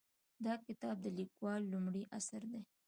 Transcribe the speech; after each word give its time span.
دا 0.45 0.53
کتاب 0.67 0.95
د 1.01 1.07
لیکوالې 1.17 1.67
لومړنی 1.73 2.03
اثر 2.17 2.41
دی 2.51 2.61